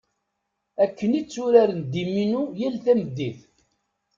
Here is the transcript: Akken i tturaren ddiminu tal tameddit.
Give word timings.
Akken 0.83 1.11
i 1.19 1.21
tturaren 1.23 1.81
ddiminu 1.85 2.41
tal 2.57 2.75
tameddit. 2.85 3.39